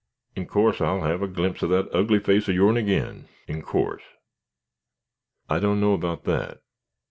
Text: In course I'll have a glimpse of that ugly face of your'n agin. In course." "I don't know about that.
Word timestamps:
In 0.35 0.47
course 0.47 0.81
I'll 0.81 1.03
have 1.03 1.21
a 1.21 1.27
glimpse 1.27 1.61
of 1.61 1.69
that 1.69 1.93
ugly 1.93 2.17
face 2.17 2.49
of 2.49 2.55
your'n 2.55 2.75
agin. 2.75 3.27
In 3.47 3.61
course." 3.61 4.01
"I 5.47 5.59
don't 5.59 5.79
know 5.79 5.93
about 5.93 6.23
that. 6.23 6.61